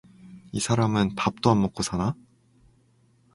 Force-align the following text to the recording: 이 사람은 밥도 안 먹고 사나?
이 0.51 0.59
사람은 0.59 1.13
밥도 1.15 1.51
안 1.51 1.61
먹고 1.61 1.83
사나? 1.83 2.15